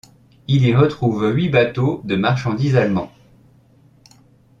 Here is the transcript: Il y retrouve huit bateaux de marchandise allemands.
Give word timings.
Il 0.47 0.65
y 0.65 0.73
retrouve 0.73 1.31
huit 1.31 1.49
bateaux 1.49 2.01
de 2.05 2.15
marchandise 2.15 2.75
allemands. 2.75 3.11